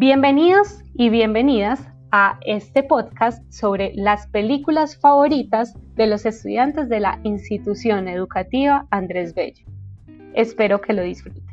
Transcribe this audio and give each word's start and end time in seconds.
Bienvenidos 0.00 0.84
y 0.94 1.10
bienvenidas 1.10 1.88
a 2.12 2.38
este 2.46 2.84
podcast 2.84 3.42
sobre 3.52 3.90
las 3.96 4.28
películas 4.28 4.96
favoritas 4.96 5.74
de 5.96 6.06
los 6.06 6.24
estudiantes 6.24 6.88
de 6.88 7.00
la 7.00 7.18
institución 7.24 8.06
educativa 8.06 8.86
Andrés 8.92 9.34
Bello. 9.34 9.66
Espero 10.34 10.80
que 10.80 10.92
lo 10.92 11.02
disfruten. 11.02 11.47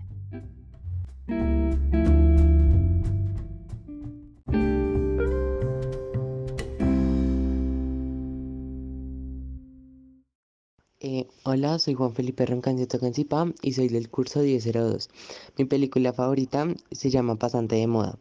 Hola, 11.56 11.80
soy 11.80 11.94
Juan 11.94 12.14
Felipe 12.14 12.46
Roncancito 12.46 13.00
Cancipá 13.00 13.48
y 13.62 13.72
soy 13.72 13.88
del 13.88 14.10
curso 14.10 14.42
1002. 14.42 15.10
Mi 15.58 15.64
película 15.64 16.12
favorita 16.12 16.68
se 16.92 17.10
llama 17.10 17.38
Pasante 17.38 17.76
de 17.78 17.88
Moda. 17.88 18.18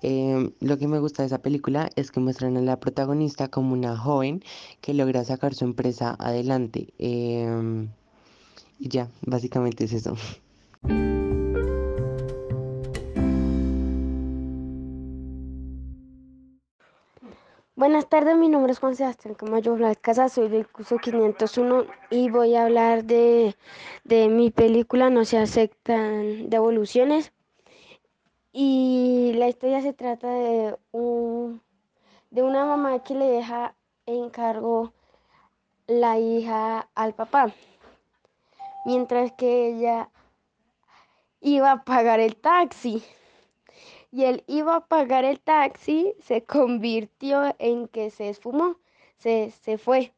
Em, 0.00 0.52
lo 0.60 0.78
que 0.78 0.88
me 0.88 0.98
gusta 0.98 1.22
de 1.22 1.26
esa 1.26 1.42
película 1.42 1.90
es 1.96 2.10
que 2.10 2.20
muestran 2.20 2.56
a 2.56 2.62
la 2.62 2.80
protagonista 2.80 3.48
como 3.48 3.74
una 3.74 3.94
joven 3.98 4.42
que 4.80 4.94
logra 4.94 5.22
sacar 5.22 5.54
su 5.54 5.66
empresa 5.66 6.16
adelante. 6.18 6.88
Em, 6.98 7.88
y 8.78 8.88
ya, 8.88 9.10
básicamente 9.20 9.84
es 9.84 9.92
eso. 9.92 10.16
Buenas 17.78 18.08
tardes, 18.08 18.36
mi 18.36 18.48
nombre 18.48 18.72
es 18.72 18.80
Juan 18.80 18.96
Sebastián 18.96 19.34
Camayo 19.34 19.76
Blas 19.76 19.96
Casa, 19.98 20.28
soy 20.28 20.48
del 20.48 20.66
curso 20.66 20.98
501 20.98 21.84
y 22.10 22.28
voy 22.28 22.56
a 22.56 22.64
hablar 22.64 23.04
de, 23.04 23.54
mi 24.04 24.50
película 24.50 25.10
No 25.10 25.24
se 25.24 25.38
aceptan 25.38 26.50
devoluciones. 26.50 27.32
Y 28.50 29.32
la 29.36 29.46
historia 29.46 29.80
se 29.80 29.92
trata 29.92 30.28
de, 30.28 30.76
un, 30.90 31.62
de 32.32 32.42
una 32.42 32.64
mamá 32.64 33.04
que 33.04 33.14
le 33.14 33.26
deja 33.26 33.76
encargo 34.06 34.92
la 35.86 36.18
hija 36.18 36.88
al 36.96 37.14
papá, 37.14 37.52
mientras 38.86 39.30
que 39.34 39.68
ella 39.68 40.10
iba 41.40 41.70
a 41.70 41.84
pagar 41.84 42.18
el 42.18 42.34
taxi 42.34 43.04
y 44.10 44.24
él 44.24 44.44
iba 44.46 44.76
a 44.76 44.86
pagar 44.86 45.24
el 45.24 45.40
taxi, 45.40 46.14
se 46.20 46.42
convirtió 46.44 47.54
en 47.58 47.88
que 47.88 48.10
se 48.10 48.28
esfumó, 48.28 48.76
se, 49.16 49.50
fue. 49.78 50.12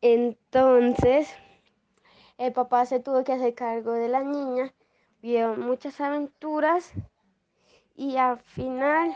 Entonces, 0.00 1.28
el 2.38 2.52
papá 2.52 2.86
se 2.86 3.00
tuvo 3.00 3.24
que 3.24 3.32
hacer 3.32 3.54
cargo 3.54 3.92
de 3.92 4.08
la 4.08 4.24
niña, 4.24 4.74
vio 5.20 5.56
muchas 5.56 6.00
aventuras 6.00 6.92
y 7.94 8.16
al 8.16 8.38
final 8.38 9.14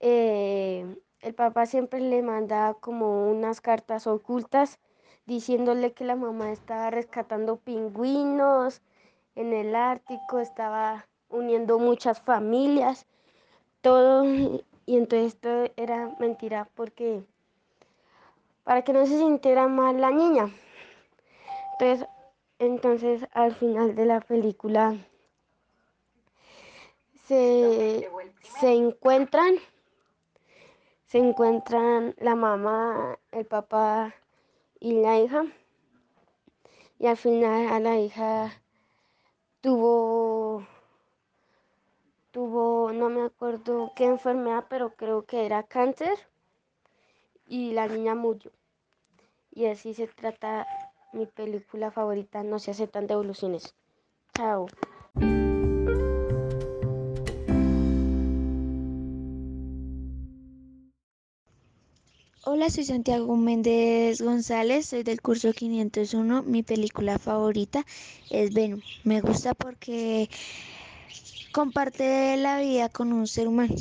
eh, 0.00 0.96
el 1.20 1.34
papá 1.34 1.66
siempre 1.66 2.00
le 2.00 2.22
mandaba 2.22 2.74
como 2.74 3.30
unas 3.30 3.60
cartas 3.60 4.06
ocultas 4.08 4.80
diciéndole 5.26 5.92
que 5.92 6.04
la 6.04 6.16
mamá 6.16 6.50
estaba 6.50 6.90
rescatando 6.90 7.58
pingüinos 7.58 8.82
en 9.36 9.52
el 9.52 9.76
Ártico, 9.76 10.40
estaba 10.40 11.06
uniendo 11.32 11.78
muchas 11.78 12.20
familias, 12.20 13.06
todo, 13.80 14.24
y 14.86 14.96
entonces 14.96 15.34
esto 15.34 15.72
era 15.76 16.14
mentira 16.18 16.68
porque 16.74 17.24
para 18.64 18.82
que 18.82 18.92
no 18.92 19.06
se 19.06 19.18
sintiera 19.18 19.66
mal 19.66 20.00
la 20.00 20.10
niña. 20.10 20.50
Entonces, 21.72 22.08
entonces 22.58 23.26
al 23.32 23.54
final 23.54 23.96
de 23.96 24.06
la 24.06 24.20
película 24.20 24.96
se, 27.26 28.08
se 28.60 28.72
encuentran, 28.72 29.54
se 31.06 31.18
encuentran 31.18 32.14
la 32.18 32.36
mamá, 32.36 33.18
el 33.32 33.46
papá 33.46 34.14
y 34.78 35.00
la 35.00 35.18
hija. 35.18 35.44
Y 36.98 37.06
al 37.06 37.16
final 37.16 37.68
a 37.68 37.80
la 37.80 37.98
hija 37.98 38.62
tuvo 39.60 40.64
tuvo, 42.32 42.90
no 42.92 43.10
me 43.10 43.22
acuerdo 43.22 43.92
qué 43.94 44.06
enfermedad, 44.06 44.64
pero 44.68 44.94
creo 44.96 45.24
que 45.24 45.46
era 45.46 45.62
cáncer 45.62 46.18
y 47.46 47.72
la 47.72 47.86
niña 47.86 48.14
murió. 48.14 48.50
Y 49.52 49.66
así 49.66 49.94
se 49.94 50.08
trata 50.08 50.66
mi 51.12 51.26
película 51.26 51.90
favorita, 51.90 52.42
No 52.42 52.58
se 52.58 52.70
aceptan 52.70 53.06
devoluciones. 53.06 53.74
Chao. 54.34 54.66
Hola, 62.44 62.70
soy 62.70 62.84
Santiago 62.84 63.36
Méndez 63.36 64.20
González, 64.20 64.86
soy 64.86 65.04
del 65.04 65.20
curso 65.20 65.52
501. 65.52 66.42
Mi 66.42 66.62
película 66.62 67.18
favorita 67.18 67.84
es 68.30 68.52
Venom. 68.52 68.80
Me 69.04 69.20
gusta 69.20 69.54
porque 69.54 70.28
comparte 71.52 72.36
la 72.36 72.58
vida 72.58 72.88
con 72.88 73.12
un 73.12 73.26
ser 73.26 73.48
humano. 73.48 73.74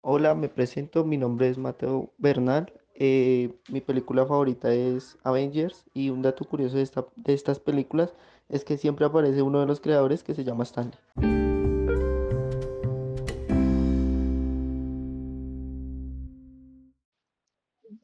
Hola, 0.00 0.34
me 0.34 0.48
presento, 0.48 1.04
mi 1.04 1.16
nombre 1.16 1.48
es 1.48 1.56
Mateo 1.56 2.12
Bernal. 2.18 2.72
Eh, 2.94 3.54
mi 3.70 3.80
película 3.80 4.26
favorita 4.26 4.72
es 4.74 5.16
Avengers 5.22 5.86
y 5.94 6.10
un 6.10 6.22
dato 6.22 6.44
curioso 6.44 6.76
de, 6.76 6.88
de 7.16 7.32
estas 7.32 7.58
películas 7.58 8.12
es 8.48 8.64
que 8.64 8.76
siempre 8.76 9.06
aparece 9.06 9.42
uno 9.42 9.60
de 9.60 9.66
los 9.66 9.80
creadores 9.80 10.22
que 10.22 10.34
se 10.34 10.44
llama 10.44 10.64
Stanley. 10.64 10.98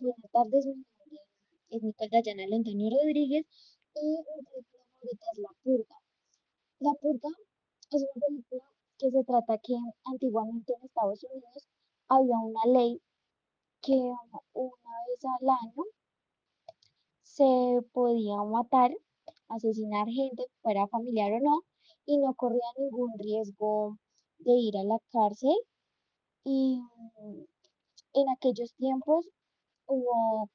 Buenas 0.00 0.30
tardes, 0.32 0.66
es 0.66 0.97
Nicole 1.70 2.10
Dayana 2.10 2.44
Antonio 2.56 2.90
Rodríguez 2.90 3.46
y 3.94 4.06
mi 4.08 4.42
película 4.44 4.84
favorita 4.92 5.26
es 5.32 5.38
La 5.38 5.50
Purga. 5.62 5.96
La 6.80 6.92
Purga 6.94 7.28
es 7.90 8.02
una 8.02 8.26
película 8.26 8.64
que 8.98 9.10
se 9.10 9.24
trata 9.24 9.58
que 9.58 9.74
antiguamente 10.04 10.74
en 10.74 10.84
Estados 10.86 11.24
Unidos 11.24 11.68
había 12.08 12.38
una 12.38 12.64
ley 12.66 13.00
que 13.82 13.94
una 13.94 14.92
vez 15.06 15.24
al 15.40 15.48
año 15.50 15.84
se 17.22 17.82
podía 17.92 18.42
matar, 18.42 18.90
asesinar 19.48 20.08
gente, 20.08 20.44
fuera 20.62 20.86
familiar 20.88 21.32
o 21.34 21.40
no, 21.40 21.60
y 22.06 22.18
no 22.18 22.34
corría 22.34 22.64
ningún 22.76 23.12
riesgo 23.18 23.98
de 24.38 24.52
ir 24.52 24.76
a 24.78 24.84
la 24.84 24.98
cárcel. 25.12 25.56
Y 26.44 26.80
en 28.14 28.28
aquellos 28.30 28.74
tiempos 28.74 29.28
hubo 29.86 30.48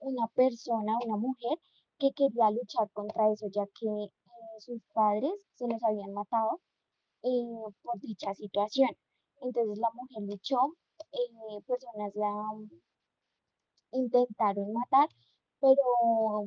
una 0.00 0.26
persona, 0.28 0.92
una 1.06 1.16
mujer 1.16 1.58
que 1.98 2.12
quería 2.12 2.50
luchar 2.50 2.90
contra 2.92 3.30
eso, 3.32 3.46
ya 3.48 3.66
que 3.78 3.86
eh, 4.04 4.10
sus 4.58 4.80
padres 4.94 5.32
se 5.54 5.68
los 5.68 5.82
habían 5.84 6.12
matado 6.12 6.60
eh, 7.22 7.72
por 7.82 8.00
dicha 8.00 8.34
situación. 8.34 8.90
Entonces 9.40 9.78
la 9.78 9.90
mujer 9.92 10.22
luchó, 10.24 10.58
eh, 11.12 11.62
personas 11.66 12.14
la 12.14 12.32
intentaron 13.92 14.72
matar, 14.72 15.08
pero 15.60 16.46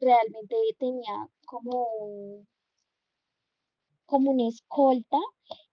realmente 0.00 0.56
tenía 0.78 1.28
como, 1.46 2.44
como 4.06 4.30
una 4.32 4.48
escolta 4.48 5.18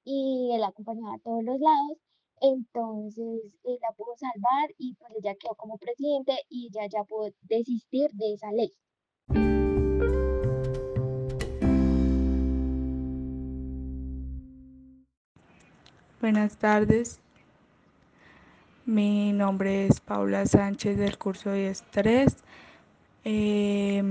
y 0.03 0.51
él 0.53 0.63
acompañaba 0.63 1.15
a 1.15 1.19
todos 1.19 1.43
los 1.43 1.59
lados 1.59 1.97
entonces, 2.43 3.57
él 3.63 3.77
la 3.81 3.95
pudo 3.95 4.17
salvar 4.17 4.69
y 4.77 4.95
pues 4.95 5.13
ella 5.15 5.33
quedó 5.35 5.55
como 5.55 5.77
presidente 5.77 6.33
y 6.49 6.67
ella 6.67 6.87
ya 6.91 7.05
pudo 7.05 7.31
desistir 7.43 8.11
de 8.11 8.33
esa 8.33 8.51
ley. 8.51 8.73
Buenas 16.19 16.57
tardes. 16.57 17.21
Mi 18.85 19.31
nombre 19.31 19.87
es 19.87 20.01
Paula 20.01 20.45
Sánchez 20.45 20.97
del 20.97 21.17
curso 21.17 21.51
10.3. 21.51 22.35
Eh, 23.23 24.03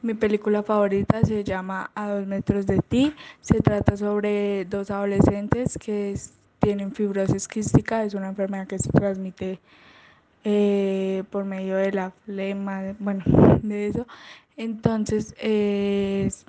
mi 0.00 0.14
película 0.14 0.62
favorita 0.62 1.22
se 1.22 1.44
llama 1.44 1.90
A 1.94 2.08
dos 2.08 2.26
metros 2.26 2.64
de 2.64 2.78
ti. 2.78 3.14
Se 3.42 3.60
trata 3.60 3.96
sobre 3.96 4.64
dos 4.64 4.90
adolescentes 4.90 5.76
que 5.76 6.12
tienen 6.66 6.90
fibrosis 6.90 7.46
quística, 7.46 8.02
es 8.02 8.14
una 8.14 8.26
enfermedad 8.26 8.66
que 8.66 8.80
se 8.80 8.90
transmite 8.90 9.60
eh, 10.42 11.22
por 11.30 11.44
medio 11.44 11.76
de 11.76 11.92
la 11.92 12.10
flema, 12.24 12.82
bueno, 12.98 13.22
de 13.62 13.86
eso. 13.86 14.04
Entonces, 14.56 15.36
es, 15.38 16.44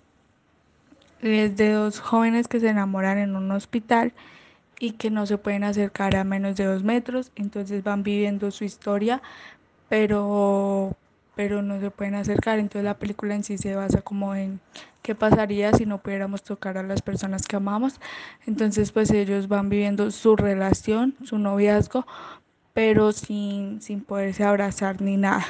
es 1.22 1.56
de 1.56 1.72
dos 1.72 2.00
jóvenes 2.00 2.48
que 2.48 2.60
se 2.60 2.68
enamoran 2.68 3.20
en 3.20 3.36
un 3.36 3.52
hospital 3.52 4.12
y 4.80 4.94
que 4.94 5.12
no 5.12 5.28
se 5.28 5.38
pueden 5.38 5.64
acercar 5.64 6.16
a 6.16 6.24
menos 6.24 6.56
de 6.56 6.66
dos 6.66 6.84
metros, 6.84 7.32
entonces 7.36 7.84
van 7.84 8.02
viviendo 8.02 8.50
su 8.50 8.64
historia, 8.64 9.22
pero 9.88 10.98
pero 11.38 11.62
no 11.62 11.80
se 11.80 11.92
pueden 11.92 12.16
acercar. 12.16 12.60
Entonces 12.60 12.84
la 12.84 12.98
película 12.98 13.36
en 13.36 13.44
sí 13.44 13.58
se 13.58 13.76
basa 13.76 14.02
como 14.02 14.36
en 14.36 14.60
qué 15.04 15.16
pasaría 15.16 15.72
si 15.72 15.86
no 15.86 16.00
pudiéramos 16.00 16.44
tocar 16.44 16.78
a 16.78 16.84
las 16.84 17.02
personas 17.02 17.48
que 17.48 17.56
amamos. 17.56 18.02
Entonces 18.48 18.92
pues 18.92 19.12
ellos 19.12 19.48
van 19.48 19.70
viviendo 19.70 20.12
su 20.12 20.36
relación, 20.36 21.16
su 21.24 21.38
noviazgo, 21.38 22.06
pero 22.74 23.12
sin, 23.12 23.82
sin 23.82 24.02
poderse 24.02 24.44
abrazar 24.44 25.00
ni 25.00 25.16
nada. 25.16 25.46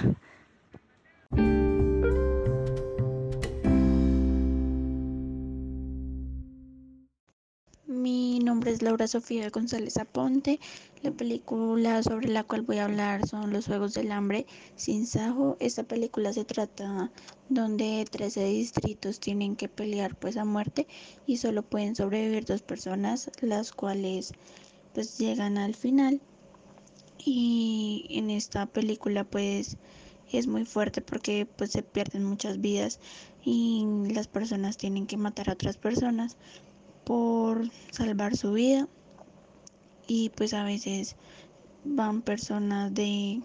Es 8.68 8.82
Laura 8.82 9.08
Sofía 9.08 9.50
González 9.50 9.96
Aponte. 9.98 10.60
La 11.02 11.12
película 11.12 12.04
sobre 12.04 12.28
la 12.28 12.44
cual 12.44 12.64
voy 12.64 12.80
a 12.80 12.86
hablar 12.86 13.26
son 13.26 13.54
Los 13.54 13.68
Juegos 13.68 13.94
del 13.94 14.12
Hambre 14.12 14.46
sin 14.76 15.08
Sajo. 15.08 15.56
Esta 15.62 15.84
película 15.84 16.34
se 16.34 16.44
trata 16.44 17.10
donde 17.48 18.06
13 18.10 18.44
distritos 18.46 19.22
tienen 19.22 19.56
que 19.56 19.70
pelear 19.70 20.18
pues 20.18 20.36
a 20.36 20.44
muerte 20.44 20.86
y 21.26 21.38
solo 21.38 21.64
pueden 21.64 21.96
sobrevivir 21.96 22.44
dos 22.44 22.62
personas, 22.62 23.32
las 23.40 23.72
cuales 23.72 24.34
pues 24.94 25.18
llegan 25.18 25.58
al 25.58 25.74
final. 25.74 26.20
Y 27.18 28.08
en 28.10 28.30
esta 28.30 28.66
película 28.66 29.24
pues 29.24 29.78
es 30.32 30.48
muy 30.48 30.66
fuerte 30.66 31.02
porque 31.02 31.46
pues 31.46 31.72
se 31.72 31.84
pierden 31.84 32.26
muchas 32.26 32.60
vidas 32.60 33.00
y 33.46 33.86
las 34.12 34.28
personas 34.28 34.76
tienen 34.76 35.08
que 35.08 35.16
matar 35.16 35.50
a 35.50 35.54
otras 35.54 35.78
personas 35.78 36.36
por 37.08 37.70
salvar 37.92 38.36
su 38.36 38.52
vida. 38.52 38.90
Y 40.08 40.30
pues 40.30 40.54
a 40.54 40.66
veces 40.66 41.16
van 41.86 42.22
personas 42.22 42.94
de 42.94 43.42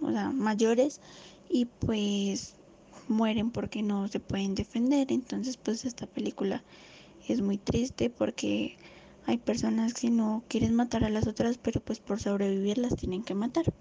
o 0.00 0.10
sea, 0.10 0.30
mayores 0.30 1.00
y 1.48 1.66
pues 1.66 2.56
mueren 3.06 3.52
porque 3.52 3.82
no 3.82 4.08
se 4.08 4.18
pueden 4.18 4.56
defender. 4.56 5.12
Entonces 5.12 5.56
pues 5.56 5.84
esta 5.84 6.06
película 6.08 6.64
es 7.28 7.40
muy 7.40 7.58
triste 7.58 8.10
porque 8.10 8.76
hay 9.24 9.38
personas 9.38 9.94
que 9.94 10.10
no 10.10 10.42
quieren 10.48 10.74
matar 10.74 11.04
a 11.04 11.08
las 11.08 11.28
otras 11.28 11.58
pero 11.58 11.80
pues 11.80 12.00
por 12.00 12.20
sobrevivir 12.20 12.78
las 12.78 12.96
tienen 12.96 13.22
que 13.22 13.34
matar 13.34 13.72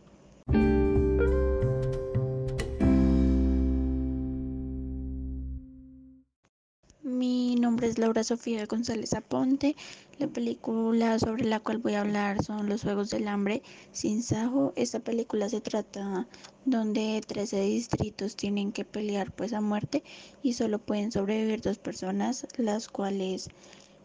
Laura 8.06 8.24
Sofía 8.24 8.68
González 8.68 9.14
Aponte. 9.14 9.76
La 10.20 10.28
película 10.28 11.18
sobre 11.18 11.44
la 11.44 11.60
cual 11.60 11.80
voy 11.80 11.96
a 11.96 12.02
hablar 12.02 12.44
son 12.44 12.70
Los 12.70 12.84
Juegos 12.84 13.10
del 13.10 13.28
Hambre 13.28 13.64
sin 13.94 14.22
Sajo. 14.22 14.74
Esta 14.76 15.00
película 15.00 15.50
se 15.50 15.60
trata 15.60 16.28
donde 16.66 17.20
13 17.26 17.62
distritos 17.62 18.36
tienen 18.36 18.72
que 18.72 18.86
pelear 18.86 19.32
pues 19.32 19.54
a 19.54 19.62
muerte 19.62 20.04
y 20.44 20.54
solo 20.54 20.78
pueden 20.78 21.12
sobrevivir 21.12 21.62
dos 21.62 21.80
personas, 21.80 22.46
las 22.58 22.90
cuales 22.90 23.50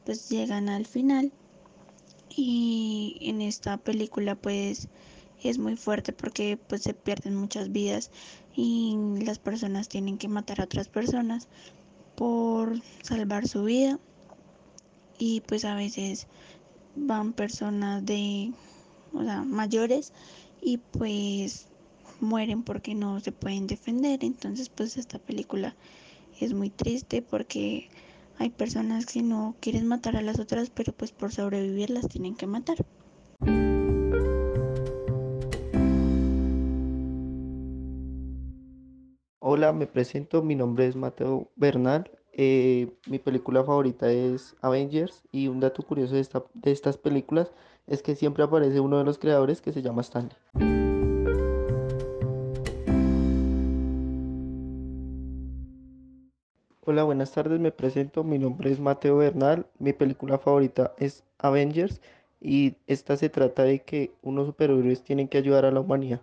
pues 0.07 0.31
llegan 0.31 0.71
al 0.71 0.87
final. 0.87 1.31
Y 2.31 3.19
en 3.21 3.43
esta 3.43 3.77
película 3.77 4.35
pues 4.35 4.89
es 5.43 5.59
muy 5.59 5.77
fuerte 5.77 6.15
porque 6.15 6.57
pues 6.57 6.85
se 6.85 6.95
pierden 6.95 7.37
muchas 7.37 7.71
vidas 7.71 8.11
y 8.57 8.97
las 9.27 9.39
personas 9.39 9.91
tienen 9.91 10.17
que 10.17 10.29
matar 10.29 10.63
a 10.63 10.65
otras 10.65 10.89
personas 10.89 11.49
por 12.21 12.79
salvar 13.01 13.49
su 13.49 13.65
vida. 13.65 13.99
Y 15.19 15.41
pues 15.41 15.65
a 15.65 15.75
veces 15.75 16.27
van 16.95 17.33
personas 17.33 18.05
de 18.05 18.53
o 19.15 19.25
sea, 19.25 19.43
mayores 19.43 20.13
y 20.61 20.77
pues 20.77 21.69
mueren 22.21 22.63
porque 22.63 22.95
no 22.95 23.21
se 23.21 23.33
pueden 23.33 23.67
defender. 23.67 24.23
Entonces 24.23 24.69
pues 24.69 24.99
esta 24.99 25.19
película 25.19 25.75
es 26.39 26.53
muy 26.53 26.69
triste 26.69 27.23
porque 27.23 27.89
hay 28.37 28.51
personas 28.51 29.07
que 29.07 29.23
no 29.23 29.55
quieren 29.61 29.87
matar 29.87 30.15
a 30.15 30.23
las 30.23 30.39
otras 30.39 30.69
pero 30.69 30.93
pues 30.93 31.13
por 31.13 31.33
sobrevivir 31.33 31.89
las 31.89 32.07
tienen 32.07 32.37
que 32.37 32.47
matar 32.47 32.77
Hola, 39.53 39.73
me 39.73 39.89
presento, 39.89 40.45
mi 40.45 40.55
nombre 40.55 40.87
es 40.87 40.95
Mateo 40.95 41.51
Bernal. 41.57 42.09
eh, 42.33 42.89
mi 43.09 43.19
película 43.19 43.65
favorita 43.65 44.09
es 44.13 44.55
Avengers 44.61 45.25
y 45.33 45.49
un 45.49 45.59
dato 45.59 45.83
curioso 45.83 46.15
de, 46.15 46.21
esta- 46.21 46.45
de 46.55 46.71
estas 46.71 46.99
películas 46.99 47.51
es 47.89 48.01
que 48.01 48.15
siempre 48.15 48.45
aparece 48.45 48.79
uno 48.79 48.99
de 48.99 49.05
los 49.05 49.19
creadores 49.19 49.61
que 49.61 49.73
se 49.73 49.83
llama 49.83 50.03
Stanley. 50.03 50.37
Hola, 56.83 57.03
buenas 57.03 57.33
tardes, 57.33 57.59
me 57.59 57.73
presento, 57.73 58.23
mi 58.23 58.39
nombre 58.39 58.71
es 58.71 58.79
Mateo 58.79 59.17
Bernal, 59.17 59.67
mi 59.81 59.93
película 59.93 60.39
favorita 60.39 60.95
es 60.97 61.25
Avengers 61.41 62.01
y 62.41 62.77
esta 62.87 63.17
se 63.17 63.29
trata 63.29 63.65
de 63.65 63.81
que 63.83 64.13
unos 64.23 64.47
superhéroes 64.47 65.03
tienen 65.03 65.27
que 65.27 65.39
ayudar 65.39 65.65
a 65.65 65.73
la 65.73 65.81
humanidad. 65.81 66.21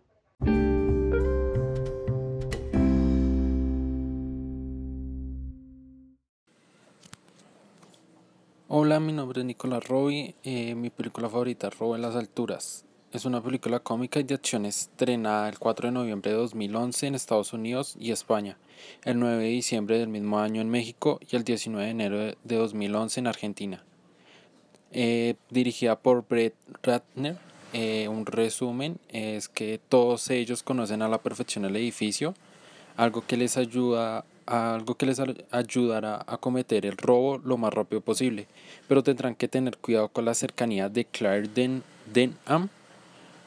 Hola, 8.97 9.05
mi 9.05 9.13
nombre 9.13 9.41
es 9.41 9.45
Nicolás 9.45 9.87
Roby. 9.87 10.33
eh, 10.43 10.73
mi 10.73 10.89
película 10.89 11.29
favorita 11.29 11.67
es 11.67 11.77
Robo 11.77 11.95
en 11.95 12.01
las 12.01 12.15
Alturas. 12.15 12.83
Es 13.11 13.25
una 13.25 13.43
película 13.43 13.79
cómica 13.79 14.19
y 14.19 14.23
de 14.23 14.33
acción 14.33 14.65
estrenada 14.65 15.47
el 15.49 15.59
4 15.59 15.89
de 15.89 15.91
noviembre 15.91 16.31
de 16.31 16.37
2011 16.37 17.05
en 17.05 17.13
Estados 17.13 17.53
Unidos 17.53 17.95
y 17.99 18.09
España, 18.09 18.57
el 19.05 19.19
9 19.19 19.43
de 19.43 19.49
diciembre 19.49 19.99
del 19.99 20.07
mismo 20.07 20.39
año 20.39 20.61
en 20.61 20.69
México 20.69 21.19
y 21.29 21.35
el 21.35 21.43
19 21.43 21.85
de 21.85 21.91
enero 21.91 22.17
de 22.17 22.37
de 22.43 22.55
2011 22.55 23.19
en 23.19 23.27
Argentina. 23.27 23.83
Eh, 24.91 25.35
dirigida 25.51 25.99
por 25.99 26.27
Brett 26.27 26.55
Ratner. 26.81 27.37
eh, 27.73 28.07
un 28.07 28.25
resumen 28.25 28.97
es 29.09 29.47
que 29.47 29.79
todos 29.89 30.31
ellos 30.31 30.63
conocen 30.63 31.03
a 31.03 31.07
la 31.07 31.21
perfección 31.21 31.65
el 31.65 31.75
edificio, 31.75 32.33
algo 32.95 33.23
que 33.27 33.37
les 33.37 33.57
ayuda 33.57 34.25
algo 34.47 34.95
que 34.95 35.05
les 35.05 35.21
ayudará 35.51 36.23
a 36.25 36.37
cometer 36.37 36.85
el 36.85 36.97
robo 36.97 37.37
lo 37.37 37.57
más 37.57 37.73
rápido 37.73 38.01
posible, 38.01 38.47
pero 38.87 39.03
tendrán 39.03 39.35
que 39.35 39.47
tener 39.47 39.77
cuidado 39.77 40.07
con 40.07 40.25
la 40.25 40.33
cercanía 40.33 40.89
de 40.89 41.05
Claire 41.05 41.49
Den 41.53 41.83
Denham, 42.11 42.69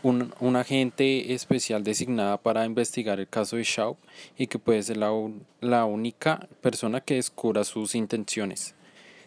un, 0.02 0.32
un 0.41 0.56
agente 0.56 1.35
especial 1.35 1.82
designada 1.82 2.37
para 2.37 2.64
investigar 2.64 3.19
el 3.19 3.28
caso 3.28 3.57
de 3.57 3.64
Shaw 3.64 3.97
y 4.38 4.47
que 4.47 4.59
puede 4.59 4.83
ser 4.83 4.97
la, 4.97 5.11
la 5.61 5.85
única 5.85 6.49
persona 6.61 7.00
que 7.00 7.14
descubra 7.14 7.64
sus 7.64 7.95
intenciones. 7.95 8.75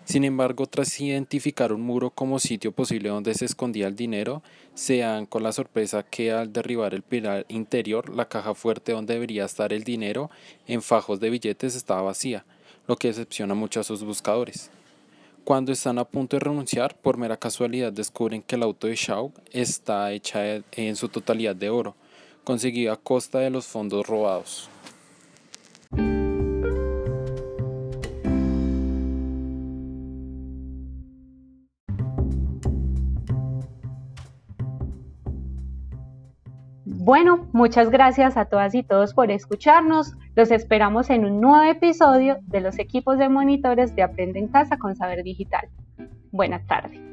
Sin 0.06 0.26
embargo, 0.26 0.66
tras 0.68 1.00
identificar 1.00 1.72
un 1.72 1.82
muro 1.82 2.10
como 2.10 2.38
sitio 2.38 2.74
posible 2.74 3.10
donde 3.10 3.34
se 3.36 3.46
escondía 3.46 3.88
el 3.88 3.96
dinero, 3.96 4.44
se 4.74 4.98
dan 4.98 5.26
con 5.26 5.44
la 5.44 5.54
sorpresa 5.54 6.04
que 6.04 6.32
al 6.32 6.52
derribar 6.52 6.94
el 6.94 7.04
pilar 7.04 7.46
interior, 7.48 8.10
la 8.10 8.28
caja 8.28 8.54
fuerte 8.54 8.92
donde 8.92 9.14
debería 9.14 9.46
estar 9.46 9.72
el 9.72 9.84
dinero 9.84 10.30
en 10.68 10.82
fajos 10.82 11.22
de 11.22 11.30
billetes 11.30 11.76
estaba 11.76 12.02
vacía, 12.02 12.44
lo 12.86 12.98
que 12.98 13.08
decepciona 13.08 13.56
mucho 13.56 13.80
a 13.80 13.84
sus 13.84 14.04
buscadores. 14.04 14.70
Cuando 15.46 15.72
están 15.72 15.98
a 16.00 16.06
punto 16.06 16.36
de 16.36 16.42
renunciar, 16.42 16.96
por 16.96 17.18
mera 17.18 17.38
casualidad 17.38 17.94
descubren 17.94 18.42
que 18.42 18.56
el 18.56 18.64
auto 18.64 18.88
de 18.88 18.96
Shaw 18.96 19.32
está 19.52 20.12
hecha 20.12 20.62
en 20.74 20.96
su 20.98 21.08
totalidad 21.08 21.56
de 21.56 21.70
oro, 21.70 21.96
conseguido 22.44 22.92
a 22.92 22.98
costa 22.98 23.40
de 23.40 23.50
los 23.50 23.66
fondos 23.66 24.06
robados. 24.06 24.70
Bueno, 37.06 37.50
muchas 37.52 37.90
gracias 37.90 38.38
a 38.38 38.46
todas 38.46 38.74
y 38.74 38.82
todos 38.82 39.14
por 39.14 39.30
escucharnos. 39.30 40.14
Los 40.38 40.52
esperamos 40.52 41.10
en 41.10 41.26
un 41.26 41.42
nuevo 41.42 41.70
episodio 41.70 42.38
de 42.44 42.62
los 42.62 42.80
equipos 42.80 43.18
de 43.18 43.28
monitores 43.28 43.94
de 43.94 44.04
Aprende 44.04 44.40
en 44.40 44.48
Casa 44.48 44.78
con 44.78 44.96
Saber 44.96 45.22
Digital. 45.22 45.68
Buenas 46.32 46.66
tardes. 46.66 47.13